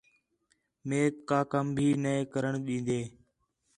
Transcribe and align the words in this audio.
میک 0.87 1.13
کا 1.29 1.39
کَم 1.51 1.67
بھی 1.75 1.87
نَے 2.03 2.15
کرݨ 2.31 2.53
ݙین٘دی 2.65 3.01